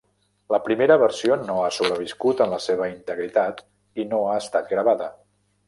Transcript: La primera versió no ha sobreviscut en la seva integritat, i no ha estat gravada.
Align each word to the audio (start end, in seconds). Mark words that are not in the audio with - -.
La 0.53 0.59
primera 0.67 0.95
versió 1.03 1.37
no 1.41 1.57
ha 1.65 1.67
sobreviscut 1.75 2.43
en 2.47 2.51
la 2.55 2.61
seva 2.69 2.89
integritat, 2.95 3.63
i 4.05 4.09
no 4.15 4.25
ha 4.25 4.35
estat 4.43 4.77
gravada. 4.77 5.15